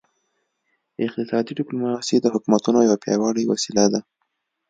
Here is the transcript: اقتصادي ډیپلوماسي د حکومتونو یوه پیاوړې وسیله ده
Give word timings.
اقتصادي 1.05 1.51
ډیپلوماسي 1.59 2.15
د 2.21 2.25
حکومتونو 2.33 2.79
یوه 2.87 2.97
پیاوړې 3.03 3.43
وسیله 3.51 3.85
ده 3.93 3.99